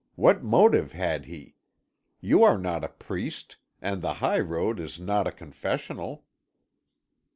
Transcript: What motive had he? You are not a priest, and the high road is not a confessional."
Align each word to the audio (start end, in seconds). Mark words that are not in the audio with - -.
What 0.15 0.41
motive 0.41 0.93
had 0.93 1.25
he? 1.25 1.57
You 2.21 2.43
are 2.43 2.57
not 2.57 2.83
a 2.83 2.87
priest, 2.89 3.57
and 3.83 4.01
the 4.01 4.15
high 4.15 4.39
road 4.39 4.79
is 4.79 4.99
not 4.99 5.27
a 5.27 5.31
confessional." 5.31 6.25